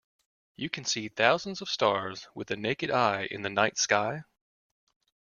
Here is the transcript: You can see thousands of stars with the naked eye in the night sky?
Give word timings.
You 0.55 0.67
can 0.71 0.83
see 0.83 1.09
thousands 1.09 1.61
of 1.61 1.69
stars 1.69 2.27
with 2.33 2.47
the 2.47 2.55
naked 2.55 2.89
eye 2.89 3.27
in 3.29 3.43
the 3.43 3.51
night 3.51 3.77
sky? 3.77 4.23